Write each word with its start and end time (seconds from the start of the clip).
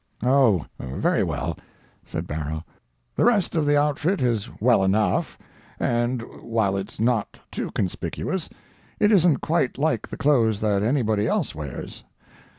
"Oh, 0.23 0.65
very 0.79 1.21
well," 1.23 1.55
said 2.03 2.25
Barrow, 2.25 2.65
"the 3.15 3.23
rest 3.23 3.53
of 3.53 3.67
the 3.67 3.77
outfit, 3.77 4.19
is 4.19 4.49
well 4.59 4.83
enough, 4.83 5.37
and 5.79 6.23
while 6.41 6.75
it's 6.75 6.99
not 6.99 7.39
too 7.51 7.69
conspicuous, 7.69 8.49
it 8.99 9.11
isn't 9.11 9.41
quite 9.41 9.77
like 9.77 10.07
the 10.07 10.17
clothes 10.17 10.59
that 10.61 10.81
anybody 10.81 11.27
else 11.27 11.53
wears. 11.53 12.03